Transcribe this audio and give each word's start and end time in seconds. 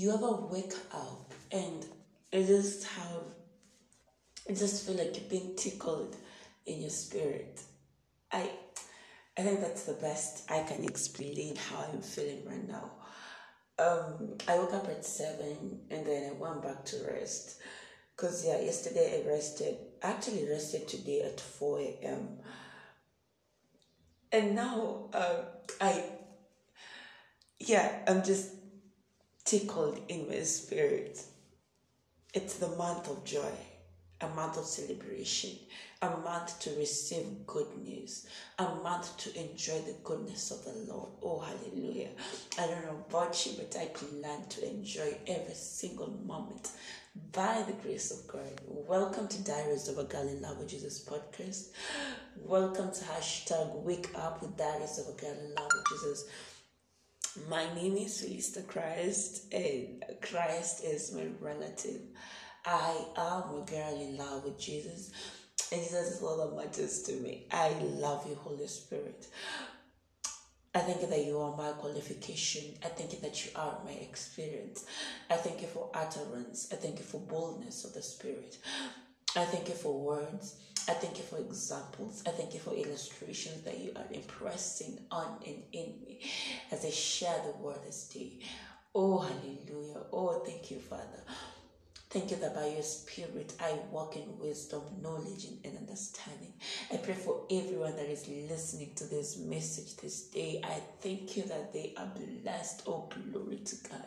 you 0.00 0.14
ever 0.14 0.30
wake 0.32 0.72
up 0.94 1.34
and 1.52 1.84
it 2.32 2.46
just 2.46 2.84
have, 2.84 3.22
you 4.48 4.54
just 4.54 4.86
feel 4.86 4.96
like 4.96 5.14
you're 5.14 5.28
being 5.28 5.54
tickled 5.56 6.16
in 6.64 6.80
your 6.80 6.88
spirit. 6.88 7.60
I, 8.32 8.50
I 9.36 9.42
think 9.42 9.60
that's 9.60 9.84
the 9.84 9.92
best 9.92 10.50
I 10.50 10.62
can 10.62 10.84
explain 10.84 11.56
how 11.56 11.84
I'm 11.92 12.00
feeling 12.00 12.42
right 12.46 12.66
now. 12.66 12.92
Um, 13.78 14.38
I 14.48 14.56
woke 14.56 14.72
up 14.72 14.88
at 14.88 15.04
seven 15.04 15.80
and 15.90 16.06
then 16.06 16.30
I 16.30 16.32
went 16.32 16.62
back 16.62 16.82
to 16.86 16.96
rest. 17.12 17.60
Cause 18.16 18.46
yeah, 18.46 18.58
yesterday 18.58 19.22
I 19.22 19.28
rested. 19.28 19.76
I 20.02 20.12
actually 20.12 20.48
rested 20.48 20.88
today 20.88 21.22
at 21.22 21.40
four 21.40 21.78
a.m. 21.78 22.38
And 24.32 24.54
now 24.54 25.10
uh, 25.12 25.42
I, 25.78 26.04
yeah, 27.58 28.00
I'm 28.06 28.22
just 28.22 28.59
tickled 29.44 30.00
in 30.08 30.28
my 30.28 30.42
spirit. 30.42 31.22
It's 32.34 32.54
the 32.56 32.68
month 32.68 33.08
of 33.08 33.24
joy, 33.24 33.52
a 34.20 34.28
month 34.28 34.58
of 34.58 34.64
celebration, 34.64 35.50
a 36.02 36.10
month 36.18 36.60
to 36.60 36.70
receive 36.76 37.46
good 37.46 37.66
news, 37.82 38.26
a 38.58 38.64
month 38.76 39.16
to 39.18 39.40
enjoy 39.40 39.78
the 39.80 39.96
goodness 40.04 40.50
of 40.50 40.64
the 40.64 40.92
Lord. 40.92 41.08
Oh, 41.22 41.40
hallelujah. 41.40 42.10
I 42.58 42.66
don't 42.66 42.84
know 42.84 43.04
about 43.08 43.44
you, 43.44 43.52
but 43.58 43.76
I 43.80 43.86
plan 43.86 44.46
to 44.50 44.68
enjoy 44.68 45.16
every 45.26 45.54
single 45.54 46.10
moment 46.24 46.70
by 47.32 47.64
the 47.66 47.72
grace 47.72 48.12
of 48.12 48.28
God. 48.28 48.60
Welcome 48.66 49.26
to 49.28 49.42
Diaries 49.42 49.88
of 49.88 49.98
a 49.98 50.04
Girl 50.04 50.28
in 50.28 50.40
Love 50.42 50.58
with 50.58 50.68
Jesus 50.68 51.04
podcast. 51.04 51.68
Welcome 52.36 52.92
to 52.92 53.04
hashtag 53.04 53.82
Wake 53.82 54.10
Up 54.14 54.42
with 54.42 54.56
Diaries 54.56 54.98
of 54.98 55.08
a 55.08 55.20
Girl 55.20 55.30
in 55.32 55.54
Love 55.54 55.70
with 55.74 56.00
Jesus. 56.00 56.24
My 57.48 57.72
name 57.74 57.96
is 57.96 58.22
Felista 58.22 58.66
Christ, 58.66 59.52
and 59.52 60.04
Christ 60.20 60.84
is 60.84 61.12
my 61.14 61.26
relative. 61.40 62.02
I 62.64 63.04
am 63.16 63.54
a 63.54 63.64
girl 63.66 64.00
in 64.00 64.16
love 64.16 64.44
with 64.44 64.58
Jesus, 64.58 65.10
and 65.72 65.80
Jesus 65.80 66.16
is 66.16 66.22
all 66.22 66.36
that 66.38 66.56
matters 66.56 67.02
to 67.04 67.12
me. 67.12 67.46
I 67.50 67.70
love 67.80 68.26
you, 68.28 68.34
Holy 68.34 68.66
Spirit. 68.66 69.28
I 70.74 70.80
thank 70.80 71.00
you 71.00 71.06
that 71.08 71.24
you 71.24 71.38
are 71.38 71.56
my 71.56 71.72
qualification. 71.72 72.74
I 72.84 72.88
thank 72.88 73.12
you 73.12 73.20
that 73.20 73.44
you 73.44 73.50
are 73.56 73.78
my 73.84 73.92
experience. 73.92 74.84
I 75.30 75.34
thank 75.34 75.62
you 75.62 75.68
for 75.68 75.90
utterance. 75.94 76.68
I 76.72 76.76
thank 76.76 76.98
you 76.98 77.04
for 77.04 77.20
boldness 77.20 77.84
of 77.84 77.94
the 77.94 78.02
Spirit. 78.02 78.58
I 79.36 79.44
thank 79.44 79.68
you 79.68 79.74
for 79.74 79.98
words. 79.98 80.56
I 80.88 80.92
thank 80.94 81.18
you 81.18 81.24
for 81.24 81.38
examples. 81.38 82.22
I 82.26 82.30
thank 82.30 82.54
you 82.54 82.60
for 82.60 82.72
illustrations 82.74 83.62
that 83.62 83.78
you 83.78 83.92
are 83.96 84.06
impressing 84.12 84.98
on 85.10 85.38
and 85.46 85.62
in 85.72 85.94
me 86.06 86.30
as 86.70 86.84
I 86.84 86.90
share 86.90 87.36
the 87.44 87.62
word 87.62 87.78
this 87.86 88.08
day. 88.08 88.40
Oh, 88.94 89.18
hallelujah. 89.18 90.02
Oh, 90.12 90.42
thank 90.44 90.70
you, 90.70 90.78
Father. 90.78 91.22
Thank 92.10 92.32
you 92.32 92.38
that 92.38 92.56
by 92.56 92.66
your 92.66 92.82
spirit 92.82 93.54
I 93.60 93.78
walk 93.92 94.16
in 94.16 94.36
wisdom, 94.40 94.82
knowledge, 95.00 95.46
and 95.64 95.78
understanding. 95.78 96.52
I 96.92 96.96
pray 96.96 97.14
for 97.14 97.42
everyone 97.48 97.94
that 97.94 98.10
is 98.10 98.26
listening 98.26 98.90
to 98.96 99.04
this 99.04 99.38
message 99.38 99.96
this 99.98 100.22
day. 100.24 100.60
I 100.64 100.80
thank 101.00 101.36
you 101.36 101.44
that 101.44 101.72
they 101.72 101.94
are 101.96 102.10
blessed. 102.42 102.82
Oh, 102.88 103.08
glory 103.32 103.58
to 103.58 103.76
God. 103.88 104.06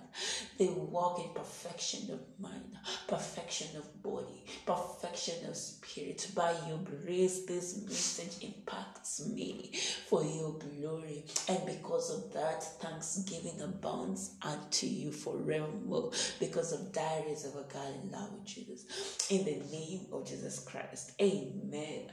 They 0.59 0.67
walk 0.67 1.19
in 1.19 1.33
perfection 1.33 2.11
of 2.11 2.19
mind, 2.41 2.75
perfection 3.07 3.69
of 3.77 4.03
body, 4.03 4.43
perfection 4.65 5.47
of 5.47 5.55
spirit. 5.55 6.27
By 6.35 6.53
your 6.67 6.79
grace, 6.79 7.45
this 7.45 7.81
message 7.83 8.43
impacts 8.43 9.25
me 9.27 9.71
for 10.09 10.25
your 10.25 10.59
glory. 10.59 11.23
And 11.47 11.65
because 11.65 12.11
of 12.11 12.33
that, 12.33 12.63
thanksgiving 12.81 13.61
abounds 13.61 14.31
unto 14.41 14.87
you 14.87 15.13
forevermore. 15.13 16.11
Because 16.41 16.73
of 16.73 16.91
diaries 16.91 17.45
of 17.45 17.55
a 17.55 17.63
God 17.73 17.92
in 18.01 18.11
love 18.11 18.31
with 18.33 18.45
Jesus. 18.45 18.85
In 19.29 19.45
the 19.45 19.61
name 19.71 20.07
of 20.11 20.27
Jesus 20.27 20.59
Christ. 20.59 21.11
Amen. 21.21 22.09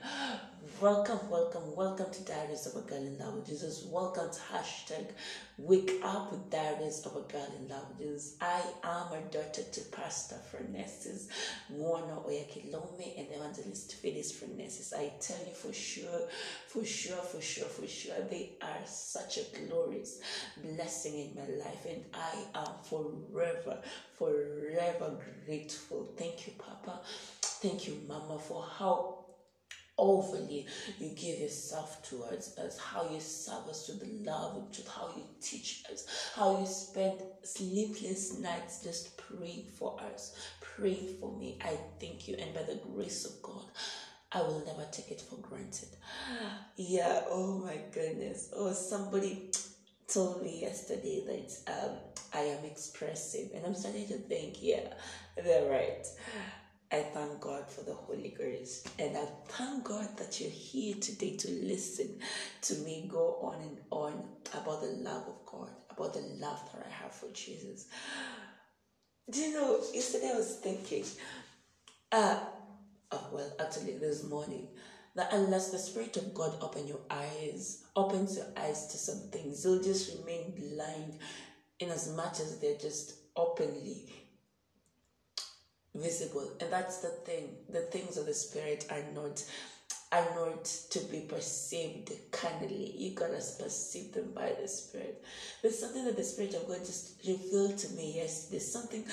Welcome, 0.62 1.21
welcome, 1.31 1.75
welcome 1.75 2.12
to 2.12 2.22
Diaries 2.22 2.66
of 2.66 2.76
a 2.76 2.87
Girl 2.87 2.98
in 2.98 3.19
Love 3.19 3.34
with 3.37 3.47
Jesus. 3.47 3.87
Welcome 3.91 4.28
to 4.31 4.41
hashtag 4.53 5.06
Wake 5.56 5.93
Up 6.03 6.31
with 6.32 6.50
Diaries 6.50 7.00
of 7.06 7.16
a 7.16 7.21
Girl 7.32 7.48
in 7.59 7.69
Love 7.69 7.88
with 7.88 7.98
Jesus. 7.98 8.37
I 8.43 8.60
am 8.84 9.10
a 9.10 9.20
daughter 9.31 9.62
to 9.62 9.81
Pastor 9.91 10.37
Fernesses, 10.50 11.28
Warner 11.70 12.16
Oyakhilome, 12.26 13.19
and 13.19 13.28
Evangelist 13.31 13.94
Phyllis 13.94 14.32
Fernesses. 14.32 14.93
I 14.93 15.12
tell 15.19 15.38
you 15.47 15.54
for 15.54 15.72
sure, 15.72 16.28
for 16.69 16.84
sure, 16.84 17.22
for 17.22 17.41
sure, 17.41 17.69
for 17.69 17.87
sure, 17.87 18.16
they 18.31 18.53
are 18.60 18.84
such 18.84 19.38
a 19.38 19.66
glorious 19.66 20.20
blessing 20.62 21.15
in 21.15 21.34
my 21.37 21.65
life, 21.65 21.87
and 21.88 22.04
I 22.12 22.59
am 22.59 22.75
forever, 22.84 23.78
forever 24.19 25.16
grateful. 25.47 26.12
Thank 26.19 26.47
you, 26.47 26.53
Papa. 26.59 27.00
Thank 27.41 27.87
you, 27.87 28.00
Mama, 28.06 28.38
for 28.38 28.62
how 28.62 29.19
overly 30.00 30.66
you 30.99 31.11
give 31.11 31.38
yourself 31.38 32.03
towards 32.09 32.56
us, 32.59 32.78
how 32.78 33.09
you 33.11 33.21
serve 33.21 33.69
us 33.69 33.88
with 33.88 34.00
the 34.00 34.31
love 34.31 34.56
and 34.56 34.72
truth, 34.72 34.88
how 34.88 35.12
you 35.16 35.22
teach 35.41 35.84
us, 35.93 36.33
how 36.34 36.59
you 36.59 36.66
spend 36.66 37.21
sleepless 37.43 38.38
nights 38.38 38.83
just 38.83 39.16
praying 39.19 39.66
for 39.78 40.00
us, 40.12 40.34
praying 40.61 41.16
for 41.21 41.37
me. 41.38 41.59
I 41.62 41.78
thank 42.00 42.27
you, 42.27 42.37
and 42.38 42.55
by 42.55 42.62
the 42.62 42.81
grace 42.94 43.25
of 43.27 43.43
God, 43.43 43.65
I 44.33 44.41
will 44.41 44.62
never 44.66 44.88
take 44.91 45.11
it 45.11 45.21
for 45.21 45.37
granted. 45.37 45.88
Yeah, 46.77 47.25
oh 47.28 47.59
my 47.59 47.78
goodness. 47.93 48.50
Oh, 48.56 48.72
somebody 48.72 49.50
told 50.09 50.43
me 50.43 50.61
yesterday 50.62 51.22
that 51.27 51.72
um, 51.72 51.97
I 52.32 52.41
am 52.41 52.65
expressive, 52.65 53.50
and 53.55 53.67
I'm 53.67 53.75
starting 53.75 54.09
to 54.09 54.19
think, 54.19 54.62
yeah, 54.62 54.94
they're 55.37 55.71
right. 55.71 56.06
I 56.92 57.02
thank 57.02 57.40
God 57.40 57.70
for 57.70 57.82
the 57.82 57.94
Holy 57.94 58.34
Ghost. 58.36 58.88
And 58.98 59.16
I 59.16 59.24
thank 59.46 59.84
God 59.84 60.16
that 60.16 60.40
you're 60.40 60.50
here 60.50 60.96
today 60.96 61.36
to 61.36 61.50
listen 61.50 62.18
to 62.62 62.74
me 62.78 63.08
go 63.08 63.38
on 63.42 63.62
and 63.62 63.78
on 63.90 64.24
about 64.52 64.80
the 64.80 64.88
love 64.88 65.22
of 65.28 65.46
God, 65.46 65.70
about 65.88 66.14
the 66.14 66.20
love 66.40 66.60
that 66.72 66.86
I 66.86 66.90
have 66.90 67.12
for 67.12 67.28
Jesus. 67.32 67.86
Do 69.30 69.40
you 69.40 69.54
know, 69.54 69.78
yesterday 69.94 70.32
I 70.34 70.36
was 70.36 70.56
thinking, 70.56 71.04
uh, 72.10 72.40
oh, 73.12 73.26
well, 73.32 73.52
actually, 73.60 73.96
this 73.98 74.24
morning, 74.24 74.66
that 75.14 75.32
unless 75.32 75.70
the 75.70 75.78
Spirit 75.78 76.16
of 76.16 76.34
God 76.34 76.56
open 76.60 76.88
your 76.88 77.00
eyes, 77.08 77.84
opens 77.94 78.36
your 78.36 78.46
eyes 78.56 78.88
to 78.88 78.98
some 78.98 79.30
things, 79.30 79.64
you'll 79.64 79.82
just 79.82 80.18
remain 80.18 80.54
blind 80.56 81.18
in 81.78 81.90
as 81.90 82.12
much 82.16 82.40
as 82.40 82.58
they're 82.58 82.76
just 82.76 83.14
openly 83.36 84.12
visible. 85.94 86.52
And 86.60 86.72
that's 86.72 86.98
the 86.98 87.08
thing. 87.08 87.56
The 87.68 87.82
things 87.82 88.16
of 88.16 88.26
the 88.26 88.34
spirit 88.34 88.86
are 88.90 89.04
not 89.14 89.42
are 90.12 90.26
not 90.34 90.64
to 90.64 90.98
be 91.06 91.20
perceived 91.20 92.10
carnally. 92.32 92.94
You 92.96 93.14
gotta 93.14 93.34
perceive 93.58 94.12
them 94.12 94.32
by 94.34 94.52
the 94.60 94.66
spirit. 94.68 95.22
There's 95.62 95.78
something 95.78 96.04
that 96.04 96.16
the 96.16 96.24
spirit 96.24 96.54
of 96.54 96.66
god 96.66 96.80
just 96.84 97.20
revealed 97.26 97.78
to 97.78 97.88
me 97.94 98.14
Yes, 98.16 98.48
there's 98.48 98.70
something 98.72 99.04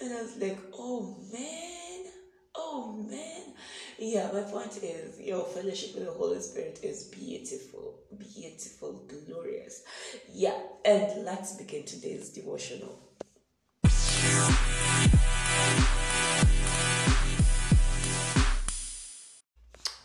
and 0.00 0.12
i 0.12 0.22
was 0.22 0.36
like 0.36 0.58
oh 0.76 1.16
man. 1.32 2.12
Oh 2.56 3.06
man. 3.10 3.54
Yeah 3.98 4.30
my 4.32 4.42
point 4.42 4.76
is 4.82 5.20
your 5.20 5.44
fellowship 5.44 5.94
with 5.94 6.04
the 6.06 6.12
holy 6.12 6.40
spirit 6.40 6.80
is 6.82 7.04
beautiful. 7.04 8.00
Beautiful 8.18 9.02
glorious. 9.08 9.82
Yeah 10.30 10.58
and 10.84 11.24
let's 11.24 11.56
begin 11.56 11.84
today's 11.84 12.30
devotional 12.30 13.13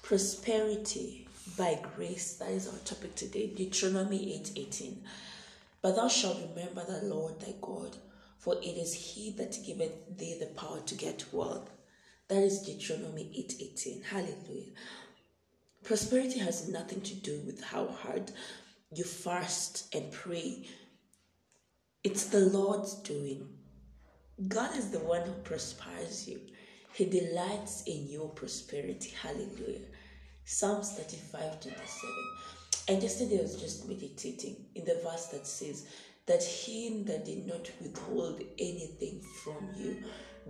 prosperity 0.09 1.27
by 1.55 1.79
grace 1.95 2.33
that 2.37 2.49
is 2.49 2.67
our 2.67 2.79
topic 2.79 3.13
today 3.15 3.45
deuteronomy 3.45 4.35
8 4.41 4.53
18 4.55 5.03
but 5.83 5.95
thou 5.95 6.07
shalt 6.07 6.41
remember 6.49 6.83
the 6.83 7.05
lord 7.05 7.39
thy 7.39 7.53
god 7.61 7.95
for 8.39 8.55
it 8.55 8.77
is 8.77 8.93
he 8.93 9.31
that 9.31 9.57
giveth 9.65 10.17
thee 10.17 10.37
the 10.39 10.47
power 10.47 10.79
to 10.79 10.95
get 10.95 11.25
wealth. 11.31 11.69
That 12.29 12.41
is 12.41 12.61
deuteronomy 12.61 13.29
8 13.35 13.55
18 13.59 14.01
hallelujah. 14.03 14.71
Prosperity 15.83 16.39
has 16.39 16.69
nothing 16.69 17.01
to 17.01 17.15
do 17.15 17.41
with 17.45 17.63
how 17.63 17.87
hard 17.87 18.31
you 18.93 19.03
fast 19.03 19.93
and 19.93 20.11
pray. 20.11 20.67
It's 22.03 22.25
the 22.27 22.39
lord's 22.39 22.95
doing. 22.95 23.49
God 24.47 24.75
is 24.77 24.89
the 24.89 24.99
one 24.99 25.21
who 25.23 25.33
prospers 25.43 26.27
you. 26.27 26.39
He 26.93 27.05
delights 27.05 27.83
in 27.83 28.07
your 28.07 28.29
prosperity. 28.29 29.13
Hallelujah. 29.21 29.88
Psalms 30.51 30.93
35 30.93 31.61
27. 31.61 32.09
And 32.87 33.03
yesterday 33.03 33.37
I 33.37 33.43
was 33.43 33.61
just 33.61 33.87
meditating 33.87 34.55
in 34.73 34.83
the 34.83 34.95
verse 34.95 35.27
that 35.27 35.45
says, 35.45 35.85
That 36.25 36.43
him 36.43 37.05
that 37.05 37.23
did 37.23 37.45
not 37.45 37.69
withhold 37.79 38.41
anything 38.57 39.21
from 39.43 39.69
you, 39.77 39.97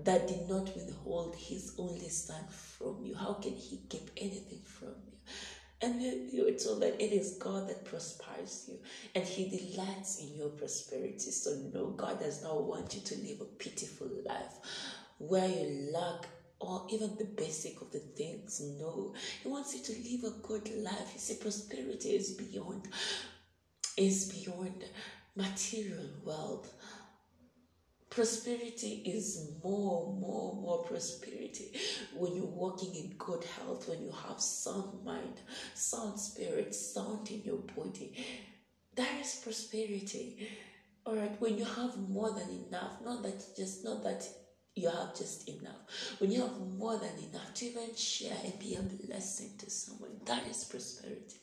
that 0.06 0.26
did 0.26 0.48
not 0.48 0.74
withhold 0.74 1.36
his 1.36 1.76
only 1.78 2.08
son 2.08 2.42
from 2.48 3.04
you, 3.04 3.14
how 3.14 3.34
can 3.34 3.52
he 3.52 3.82
keep 3.90 4.10
anything 4.16 4.62
from 4.64 4.94
you? 5.06 5.18
And 5.82 6.02
you 6.02 6.46
were 6.46 6.58
told 6.58 6.82
that 6.82 6.96
it 7.02 7.12
is 7.12 7.34
God 7.34 7.68
that 7.68 7.84
prospers 7.84 8.70
you 8.70 8.80
and 9.16 9.26
He 9.26 9.48
delights 9.50 10.20
in 10.20 10.36
your 10.36 10.50
prosperity. 10.50 11.32
So, 11.32 11.56
no, 11.74 11.88
God 11.92 12.20
does 12.20 12.44
not 12.44 12.66
want 12.66 12.94
you 12.96 13.02
to 13.02 13.16
live 13.16 13.40
a 13.40 13.46
pitiful 13.46 14.10
life 14.26 14.56
where 15.20 15.48
you 15.48 15.92
lack 15.94 16.28
or 16.60 16.86
even 16.90 17.16
the 17.18 17.26
basic 17.26 17.82
of 17.82 17.92
the 17.92 18.00
things. 18.00 18.62
No, 18.80 19.14
He 19.42 19.50
wants 19.50 19.76
you 19.76 19.82
to 19.82 20.02
live 20.10 20.34
a 20.34 20.48
good 20.48 20.70
life. 20.84 21.12
You 21.14 21.20
see, 21.20 21.36
prosperity 21.36 22.10
is 22.10 22.32
beyond, 22.32 22.88
is 23.98 24.32
beyond 24.32 24.84
material 25.36 26.10
wealth. 26.24 26.74
Prosperity 28.10 29.04
is 29.06 29.52
more, 29.64 30.12
more, 30.20 30.56
more 30.56 30.84
prosperity 30.84 31.72
when 32.16 32.36
you're 32.36 32.46
walking 32.46 32.96
in 32.96 33.16
good 33.18 33.44
health, 33.44 33.88
when 33.88 34.04
you 34.04 34.12
have 34.28 34.42
sound 34.42 35.06
mind, 35.06 35.40
sound 35.76 36.20
spirit, 36.20 36.74
sound 36.74 37.30
in 37.30 37.44
your 37.44 37.60
body. 37.78 38.16
That 38.96 39.22
is 39.22 39.40
prosperity. 39.44 40.50
All 41.06 41.16
right, 41.16 41.40
when 41.40 41.58
you 41.58 41.66
have 41.66 41.98
more 42.10 42.32
than 42.32 42.50
enough, 42.68 43.00
not 43.06 43.22
that 43.24 43.44
just 43.56 43.86
not 43.86 44.04
that 44.04 44.28
you 44.76 44.90
have 44.90 45.16
just 45.18 45.48
enough. 45.50 46.16
When 46.20 46.32
you 46.32 46.42
have 46.42 46.58
more 46.78 46.98
than 46.98 47.18
enough 47.30 47.54
to 47.56 47.66
even 47.66 47.96
share 47.96 48.38
and 48.44 48.58
be 48.60 48.76
a 48.76 48.82
blessing 48.82 49.52
to 49.60 49.70
someone, 49.70 50.22
that 50.26 50.48
is 50.48 50.64
prosperity. 50.64 51.40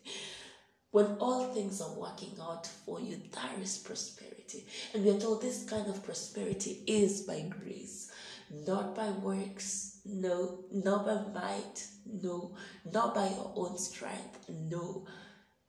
When 0.90 1.17
all 1.20 1.52
things 1.52 1.81
are 1.82 1.99
working 1.99 2.34
out 2.40 2.67
for 2.67 3.00
you, 3.00 3.20
that 3.32 3.58
is 3.61 3.76
prosperity. 3.78 4.67
And 4.94 5.05
we 5.05 5.11
are 5.11 5.20
told 5.20 5.43
this 5.43 5.69
kind 5.69 5.87
of 5.88 6.05
prosperity 6.05 6.82
is 6.87 7.23
by 7.23 7.44
grace, 7.50 8.11
not 8.50 8.94
by 8.94 9.11
works, 9.11 10.00
no, 10.06 10.64
not 10.72 11.05
by 11.05 11.20
might, 11.38 11.87
no, 12.06 12.56
not 12.90 13.14
by 13.14 13.29
your 13.29 13.52
own 13.56 13.76
strength, 13.76 14.49
no. 14.49 15.06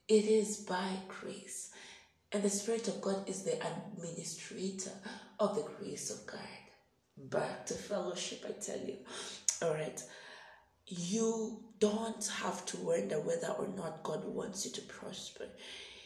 It 0.07 0.25
is 0.25 0.57
by 0.57 0.91
grace. 1.07 1.71
And 2.31 2.43
the 2.43 2.49
Spirit 2.49 2.87
of 2.87 3.01
God 3.01 3.27
is 3.27 3.43
the 3.43 3.59
administrator 3.65 4.91
of 5.39 5.55
the 5.55 5.63
grace 5.77 6.09
of 6.09 6.25
God. 6.25 6.39
Back 7.17 7.65
to 7.67 7.73
fellowship, 7.73 8.45
I 8.47 8.51
tell 8.61 8.79
you. 8.79 8.97
All 9.61 9.73
right. 9.73 10.01
You 10.85 11.63
don't 11.79 12.25
have 12.41 12.65
to 12.67 12.77
wonder 12.77 13.19
whether 13.19 13.49
or 13.49 13.67
not 13.67 14.03
God 14.03 14.23
wants 14.25 14.65
you 14.65 14.71
to 14.73 14.81
prosper. 14.81 15.45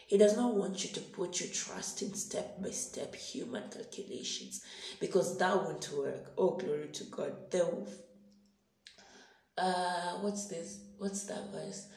He 0.07 0.17
does 0.17 0.35
not 0.35 0.55
want 0.55 0.83
you 0.83 0.89
to 0.91 0.99
put 1.01 1.39
your 1.39 1.49
trust 1.49 2.01
in 2.01 2.13
step 2.13 2.61
by 2.61 2.71
step 2.71 3.15
human 3.15 3.69
calculations 3.69 4.61
because 4.99 5.37
that 5.37 5.55
won't 5.55 5.89
work. 5.93 6.33
Oh, 6.37 6.57
glory 6.57 6.87
to 6.87 7.03
God. 7.05 7.33
The, 7.51 7.87
uh, 9.57 10.13
what's 10.19 10.47
this? 10.47 10.79
What's 10.97 11.23
that 11.25 11.51
verse? 11.51 11.87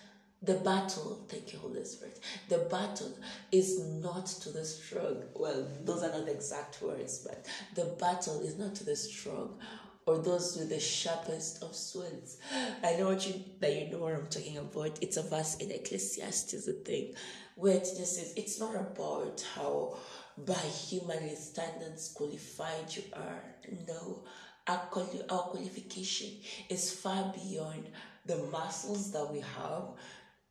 The 0.45 0.55
battle, 0.55 1.25
thank 1.29 1.53
you, 1.53 1.59
Holy 1.59 1.85
Spirit. 1.85 2.21
The 2.49 2.59
battle 2.71 3.17
is 3.51 3.81
not 3.81 4.27
to 4.27 4.51
the 4.51 4.65
strong. 4.65 5.23
Well, 5.35 5.67
those 5.85 6.03
are 6.03 6.11
not 6.13 6.27
the 6.27 6.33
exact 6.33 6.83
words, 6.83 7.19
but 7.27 7.47
the 7.75 7.97
battle 7.99 8.41
is 8.43 8.59
not 8.59 8.75
to 8.77 8.85
the 8.85 8.97
strong 8.97 9.59
or 10.07 10.19
those 10.19 10.57
with 10.57 10.69
the 10.69 10.81
sharpest 10.81 11.63
of 11.63 11.75
swords. 11.75 12.37
I 12.83 12.97
know 12.97 13.07
what 13.07 13.27
you 13.27 13.43
that 13.61 13.75
you 13.75 13.91
know 13.91 13.99
what 13.99 14.15
I'm 14.15 14.27
talking 14.27 14.59
about. 14.59 14.99
It's 15.03 15.17
a 15.17 15.23
verse 15.23 15.57
in 15.57 15.71
Ecclesiastes, 15.71 16.69
a 16.69 16.73
thing, 16.73 17.15
where 17.55 17.77
it 17.77 17.89
just 17.97 18.17
says 18.17 18.35
it's 18.37 18.61
not 18.61 18.75
about 18.75 19.43
how 19.55 19.97
by 20.37 20.53
human 20.55 21.35
standards 21.37 22.13
qualified 22.15 22.95
you 22.95 23.05
are. 23.15 23.43
No, 23.89 24.25
our, 24.67 24.79
quali- 24.91 25.25
our 25.31 25.43
qualification 25.45 26.29
is 26.69 26.93
far 26.93 27.33
beyond 27.33 27.89
the 28.27 28.37
muscles 28.53 29.13
that 29.13 29.31
we 29.33 29.41
have. 29.41 29.85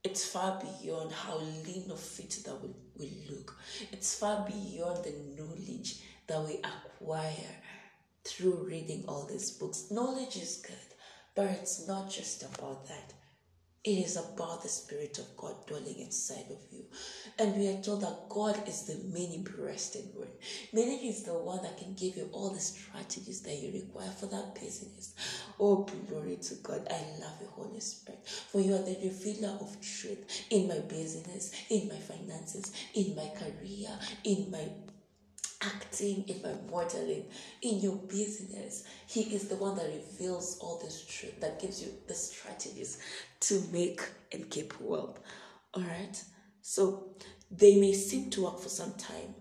It's 0.03 0.25
far 0.25 0.61
beyond 0.61 1.13
how 1.13 1.38
lean 1.38 1.89
or 1.89 1.95
fit 1.95 2.38
that 2.45 2.61
we, 2.61 2.69
we 3.00 3.09
look. 3.29 3.57
It's 3.91 4.15
far 4.15 4.45
beyond 4.45 5.05
the 5.05 5.13
knowledge 5.38 6.01
that 6.27 6.41
we 6.41 6.57
acquire 6.57 7.55
through 8.25 8.67
reading 8.67 9.05
all 9.07 9.25
these 9.25 9.51
books. 9.51 9.91
Knowledge 9.91 10.35
is 10.35 10.61
good, 10.65 10.75
but 11.35 11.45
it's 11.45 11.88
not 11.88 12.09
just 12.09 12.44
about 12.44 12.85
that. 12.89 13.13
It 13.85 14.06
is 14.06 14.15
about 14.15 14.63
the 14.63 14.69
Spirit 14.69 15.18
of 15.19 15.35
God 15.35 15.68
dwelling 15.68 16.00
inside 16.00 16.45
of 16.50 16.59
you. 16.71 16.85
And 17.38 17.53
we 17.57 17.68
are 17.68 17.81
told 17.81 18.01
that 18.01 18.30
God 18.30 18.65
is 18.65 18.83
the 18.83 18.97
main 19.13 19.33
interested 19.33 20.06
one. 20.15 20.30
Meaning 20.71 21.00
He's 21.00 21.24
the 21.24 21.33
one 21.33 21.62
that 21.63 21.77
can 21.77 21.94
give 21.94 22.15
you 22.15 22.30
all 22.31 22.51
the 22.51 22.62
strategies 22.62 23.41
that 23.41 23.56
you 23.56 23.74
require 23.74 24.12
for 24.12 24.27
that 24.27 24.56
business. 24.56 25.13
Oh, 25.59 25.85
glory 26.07 26.38
to 26.38 26.56
God. 26.63 26.88
I 26.89 27.19
love 27.19 27.35
you, 27.41 27.47
Holy 27.51 27.81
Spirit. 27.81 28.25
For 28.25 28.62
you 28.62 28.74
are 28.75 28.83
the 28.83 28.97
revealer 29.03 29.57
of 29.59 29.75
truth 29.81 30.45
in 30.50 30.69
my 30.69 30.80
business, 30.80 31.51
in 31.69 31.89
my 31.89 32.00
finances, 32.00 32.71
in 32.94 33.15
my 33.18 33.30
career, 33.35 33.89
in 34.24 34.50
my 34.50 34.65
acting, 35.65 36.25
in 36.27 36.42
my 36.42 36.54
modeling, 36.71 37.25
in 37.62 37.80
your 37.80 37.95
business. 37.95 38.83
He 39.07 39.21
is 39.21 39.48
the 39.48 39.56
one 39.56 39.75
that 39.77 39.88
reveals 39.88 40.57
all 40.60 40.80
this 40.80 41.06
truth, 41.06 41.39
that 41.42 41.62
gives 41.62 41.81
you 41.81 41.89
the 42.07 42.13
strategies 42.13 43.00
to 43.42 43.63
make 43.71 44.01
and 44.31 44.50
keep 44.50 44.80
wealth. 44.80 45.19
All 45.74 45.83
right. 45.83 46.24
So 46.62 47.15
they 47.51 47.80
may 47.80 47.94
seem 47.94 48.30
to 48.31 48.44
work 48.44 48.60
for 48.60 48.69
some 48.69 48.94
time, 48.94 49.36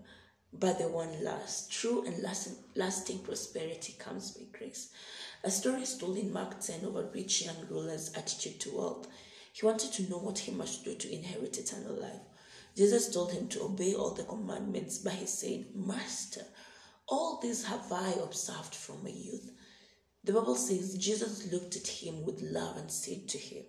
but 0.51 0.77
they 0.77 0.85
won't 0.85 1.23
last. 1.23 1.71
True 1.71 2.05
and 2.05 2.21
lasting, 2.21 2.55
lasting 2.75 3.19
prosperity 3.19 3.95
comes 3.97 4.31
by 4.31 4.45
grace. 4.57 4.91
A 5.43 5.51
story 5.51 5.81
is 5.81 5.97
told 5.97 6.17
in 6.17 6.31
Mark 6.31 6.59
10 6.59 6.85
of 6.85 6.95
a 6.95 7.09
rich 7.13 7.43
young 7.45 7.67
ruler's 7.69 8.13
attitude 8.15 8.59
to 8.61 8.77
wealth. 8.77 9.07
He 9.51 9.65
wanted 9.65 9.91
to 9.93 10.09
know 10.09 10.17
what 10.17 10.39
he 10.39 10.51
must 10.51 10.83
do 10.83 10.95
to 10.95 11.13
inherit 11.13 11.57
eternal 11.57 11.95
life. 11.95 12.21
Jesus 12.75 13.13
told 13.13 13.31
him 13.31 13.47
to 13.49 13.63
obey 13.63 13.93
all 13.93 14.13
the 14.13 14.23
commandments, 14.23 14.97
but 14.97 15.13
he 15.13 15.25
said, 15.27 15.67
Master, 15.75 16.41
all 17.07 17.39
these 17.41 17.65
have 17.65 17.91
I 17.91 18.13
observed 18.23 18.73
from 18.73 19.03
my 19.03 19.11
youth. 19.11 19.51
The 20.23 20.33
Bible 20.33 20.55
says 20.55 20.97
Jesus 20.97 21.51
looked 21.51 21.75
at 21.75 21.87
him 21.87 22.23
with 22.25 22.41
love 22.41 22.77
and 22.77 22.89
said 22.89 23.27
to 23.29 23.37
him, 23.37 23.63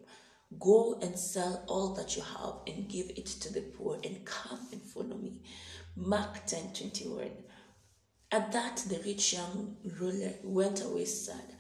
Go 0.58 0.98
and 1.02 1.18
sell 1.18 1.64
all 1.66 1.94
that 1.94 2.16
you 2.16 2.22
have 2.22 2.60
and 2.66 2.88
give 2.88 3.10
it 3.10 3.26
to 3.26 3.52
the 3.52 3.62
poor 3.62 3.98
and 4.04 4.24
come 4.24 4.60
and 4.72 4.80
follow 4.80 5.16
me. 5.16 5.42
Mark 5.96 6.46
10 6.46 6.72
21. 6.72 7.30
At 8.30 8.52
that, 8.52 8.76
the 8.88 9.00
rich 9.04 9.32
young 9.32 9.76
ruler 9.98 10.34
went 10.42 10.82
away 10.82 11.04
sad 11.04 11.56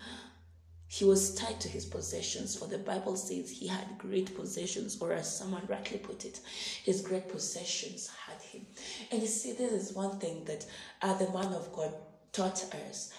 he 0.94 1.04
was 1.04 1.34
tied 1.34 1.60
to 1.60 1.68
his 1.68 1.84
possessions, 1.84 2.54
for 2.54 2.68
the 2.68 2.78
Bible 2.78 3.16
says 3.16 3.50
he 3.50 3.66
had 3.66 3.98
great 3.98 4.32
possessions, 4.36 4.96
or 5.00 5.12
as 5.12 5.38
someone 5.38 5.66
rightly 5.66 5.98
put 5.98 6.24
it, 6.24 6.38
his 6.84 7.00
great 7.00 7.28
possessions 7.28 8.08
had 8.24 8.40
him. 8.40 8.64
And 9.10 9.20
you 9.20 9.26
see, 9.26 9.54
this 9.54 9.72
is 9.72 9.96
one 9.96 10.20
thing 10.20 10.44
that 10.44 10.64
uh, 11.02 11.18
the 11.18 11.32
man 11.32 11.52
of 11.52 11.72
God 11.72 11.92
taught 12.30 12.64
us. 12.88 13.12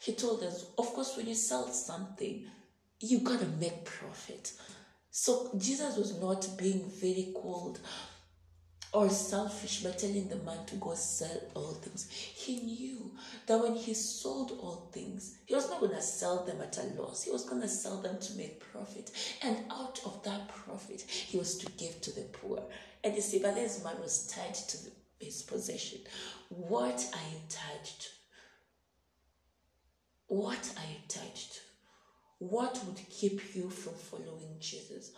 He 0.00 0.14
told 0.14 0.42
us, 0.42 0.66
of 0.76 0.86
course, 0.94 1.16
when 1.16 1.28
you 1.28 1.36
sell 1.36 1.68
something, 1.68 2.44
you 2.98 3.20
gotta 3.20 3.46
make 3.60 3.84
profit. 3.84 4.52
So 5.12 5.52
Jesus 5.56 5.96
was 5.96 6.20
not 6.20 6.58
being 6.58 6.90
very 7.00 7.32
cold 7.40 7.78
or 8.92 9.08
selfish 9.08 9.82
by 9.82 9.90
telling 9.90 10.28
the 10.28 10.36
man 10.36 10.64
to 10.66 10.76
go 10.76 10.94
sell 10.94 11.40
all 11.54 11.72
things. 11.72 12.10
He 12.10 12.60
knew 12.60 13.10
that 13.46 13.58
when 13.58 13.74
he 13.74 13.94
sold 13.94 14.52
all 14.60 14.90
things, 14.92 15.38
he 15.46 15.54
was 15.54 15.70
not 15.70 15.80
going 15.80 15.94
to 15.94 16.02
sell 16.02 16.44
them 16.44 16.60
at 16.60 16.76
a 16.76 17.00
loss. 17.00 17.22
He 17.22 17.30
was 17.30 17.44
going 17.44 17.62
to 17.62 17.68
sell 17.68 18.02
them 18.02 18.18
to 18.20 18.34
make 18.34 18.60
profit. 18.72 19.10
And 19.42 19.56
out 19.70 20.00
of 20.04 20.22
that 20.24 20.48
profit, 20.48 21.00
he 21.08 21.38
was 21.38 21.56
to 21.58 21.72
give 21.72 22.02
to 22.02 22.12
the 22.12 22.22
poor. 22.32 22.62
And 23.02 23.14
but 23.14 23.54
this 23.54 23.82
man 23.82 23.96
was 24.00 24.26
tied 24.26 24.54
to 24.54 24.84
the, 24.84 24.90
his 25.20 25.42
possession. 25.42 26.00
What 26.50 27.04
are 27.14 27.28
you 27.32 27.40
tied 27.48 27.84
to? 27.84 28.08
What 30.26 30.72
are 30.76 30.84
you 30.90 30.98
tied 31.08 31.34
to? 31.34 31.60
What 32.38 32.78
would 32.84 33.00
keep 33.08 33.54
you 33.54 33.70
from 33.70 33.94
following 33.94 34.56
Jesus? 34.60 35.12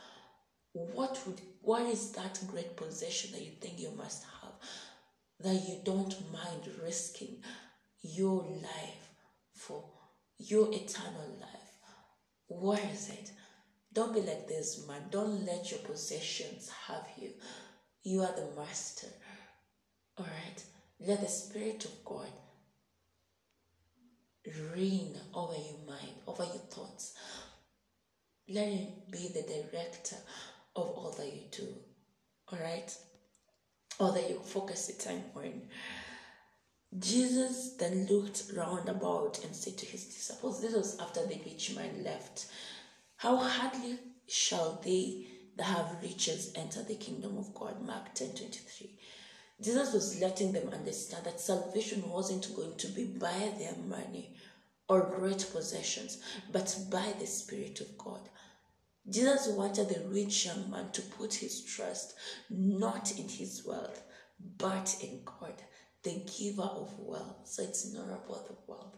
What 0.75 1.19
would 1.25 1.41
what 1.63 1.83
is 1.83 2.11
that 2.13 2.39
great 2.49 2.77
possession 2.77 3.31
that 3.33 3.43
you 3.43 3.53
think 3.61 3.79
you 3.79 3.91
must 3.97 4.25
have 4.43 4.53
that 5.41 5.69
you 5.69 5.79
don't 5.85 6.15
mind 6.33 6.69
risking 6.83 7.37
your 8.03 8.43
life 8.43 9.09
for 9.55 9.85
your 10.37 10.69
eternal 10.73 11.39
life? 11.41 11.79
What 12.49 12.81
is 12.93 13.09
it? 13.09 13.31
Don't 13.93 14.13
be 14.13 14.21
like 14.21 14.49
this 14.49 14.87
man. 14.87 15.03
Don't 15.11 15.47
let 15.47 15.71
your 15.71 15.81
possessions 15.81 16.71
have 16.89 17.07
you. 17.17 17.31
You 18.03 18.23
are 18.23 18.35
the 18.35 18.49
master. 18.61 19.07
All 20.19 20.27
right? 20.27 20.65
Let 21.01 21.21
the 21.21 21.29
spirit 21.29 21.85
of 21.85 22.05
god 22.05 22.29
reign 24.75 25.17
over 25.33 25.55
your 25.55 25.87
mind 25.87 26.15
over 26.27 26.45
your 26.45 26.65
thoughts. 26.69 27.15
Let 28.49 28.69
him 28.69 28.89
be 29.11 29.29
the 29.29 29.43
director 29.43 30.17
of 30.77 30.87
all 30.87 31.15
that 31.19 31.27
you 31.27 31.43
do. 31.51 31.69
All 32.53 32.59
right? 32.59 32.97
Or 33.99 34.13
that 34.13 34.29
you 34.29 34.41
focus 34.41 34.87
the 34.87 35.03
time 35.03 35.25
on. 35.37 35.63
Jesus 36.99 37.75
then 37.79 38.07
looked 38.07 38.45
round 38.57 38.89
about 38.89 39.43
and 39.45 39.55
said 39.55 39.77
to 39.79 39.87
his 39.87 40.05
disciples, 40.05 40.61
This 40.61 40.75
was 40.75 40.99
after 41.01 41.27
the 41.27 41.41
rich 41.45 41.75
man 41.75 42.05
left, 42.05 42.47
How 43.17 43.37
hardly 43.37 43.99
shall 44.29 44.81
they 44.85 45.27
that 45.57 45.65
have 45.65 46.03
riches 46.03 46.53
enter 46.57 46.83
the 46.83 46.97
kingdom 46.97 47.39
of 47.39 47.55
God. 47.55 47.81
Mark 47.85 48.15
10 48.15 48.29
23. 48.31 48.91
Jesus 49.63 49.93
was 49.93 50.21
letting 50.21 50.53
them 50.53 50.69
understand 50.73 51.25
that 51.25 51.41
salvation 51.41 52.09
wasn't 52.11 52.55
going 52.57 52.77
to 52.77 52.89
be 52.89 53.05
by 53.05 53.53
their 53.59 53.77
money 53.89 54.35
or 54.89 55.01
great 55.01 55.49
possessions, 55.53 56.19
but 56.53 56.77
by 56.91 57.15
the 57.19 57.27
Spirit 57.27 57.81
of 57.81 57.97
God. 57.97 58.21
Jesus 59.09 59.49
wanted 59.49 59.89
the 59.89 60.09
rich 60.09 60.47
young 60.47 60.71
man 60.71 60.91
to 60.93 61.03
put 61.03 61.35
his 61.35 61.63
trust 61.63 62.15
not 62.49 63.19
in 63.19 63.29
his 63.29 63.63
wealth, 63.67 64.03
but 64.59 64.97
in 65.03 65.21
God, 65.25 65.55
the 66.03 66.23
giver 66.39 66.63
of 66.63 66.99
wealth. 66.99 67.41
So 67.45 67.63
it's 67.63 67.93
not 67.93 68.07
about 68.07 68.49
the 68.49 68.57
wealth. 68.67 68.97